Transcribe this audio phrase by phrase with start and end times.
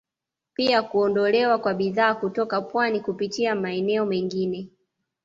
[0.53, 4.69] Pia kuondolewa kwa bidhaa kutoka pwani kupitia maeneo mengine